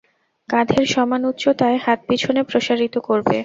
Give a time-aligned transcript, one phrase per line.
[0.49, 3.37] কাধের সমান উচ্চতায় হাত পিছনে প্রসারিত করবে।